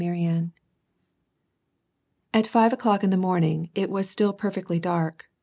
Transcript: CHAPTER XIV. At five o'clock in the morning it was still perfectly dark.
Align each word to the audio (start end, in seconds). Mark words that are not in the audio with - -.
CHAPTER 0.03 0.15
XIV. 0.15 0.51
At 2.33 2.47
five 2.47 2.73
o'clock 2.73 3.03
in 3.03 3.11
the 3.11 3.17
morning 3.17 3.69
it 3.75 3.91
was 3.91 4.09
still 4.09 4.33
perfectly 4.33 4.79
dark. 4.79 5.29